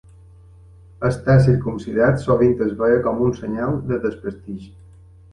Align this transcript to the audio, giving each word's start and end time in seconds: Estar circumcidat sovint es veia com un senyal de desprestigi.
Estar 1.09 1.33
circumcidat 1.47 2.17
sovint 2.23 2.63
es 2.67 2.71
veia 2.79 3.03
com 3.09 3.21
un 3.27 3.35
senyal 3.41 3.77
de 3.91 4.01
desprestigi. 4.07 4.71